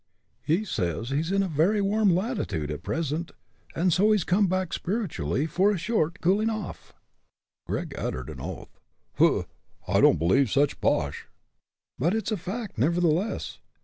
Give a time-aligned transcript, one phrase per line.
[0.41, 3.33] "He says he's in a very warm latitude at present,
[3.75, 6.95] and so he's come back spiritually for a short cooling off!"
[7.67, 8.79] Gregg uttered an oath.
[9.15, 9.45] "Pooh!
[9.87, 11.27] I don't believe such bosh."
[11.99, 13.59] "But it's a fact, nevertheless.